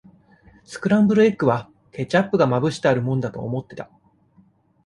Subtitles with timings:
[0.63, 3.87] スクランブルエッグは、ケチャップがまぶしてあるもんだと思ってた。